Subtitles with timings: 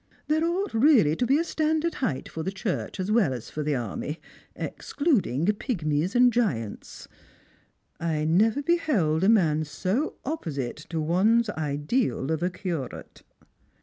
[0.27, 3.61] There ought really to be a standard height for the Church as well as for
[3.61, 4.19] the army,
[4.55, 7.07] excluding pigmies and giants.
[7.99, 13.21] I never beheld a man so opposite to one's ideal of a curate."